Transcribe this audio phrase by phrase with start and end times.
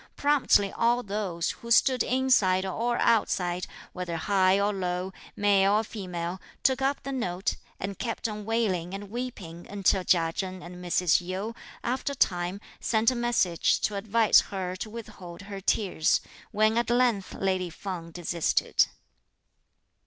[0.15, 6.41] Promptly all those, who stood inside or outside, whether high or low, male or female,
[6.63, 11.21] took up the note, and kept on wailing and weeping until Chia Chen and Mrs.
[11.21, 11.53] Yu,
[11.83, 16.89] after a time, sent a message to advise her to withhold her tears; when at
[16.89, 18.87] length lady Feng desisted.